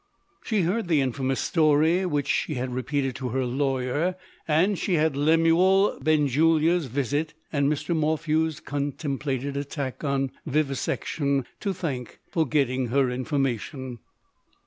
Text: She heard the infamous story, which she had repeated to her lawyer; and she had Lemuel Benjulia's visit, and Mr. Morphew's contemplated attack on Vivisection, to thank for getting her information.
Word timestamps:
She 0.43 0.61
heard 0.63 0.87
the 0.87 0.99
infamous 0.99 1.39
story, 1.39 2.07
which 2.07 2.27
she 2.27 2.55
had 2.55 2.73
repeated 2.73 3.15
to 3.17 3.29
her 3.29 3.45
lawyer; 3.45 4.15
and 4.47 4.75
she 4.79 4.95
had 4.95 5.15
Lemuel 5.15 5.99
Benjulia's 6.01 6.87
visit, 6.87 7.35
and 7.53 7.71
Mr. 7.71 7.95
Morphew's 7.95 8.59
contemplated 8.59 9.55
attack 9.55 10.03
on 10.03 10.31
Vivisection, 10.47 11.45
to 11.59 11.71
thank 11.71 12.17
for 12.27 12.47
getting 12.47 12.87
her 12.87 13.11
information. 13.11 13.99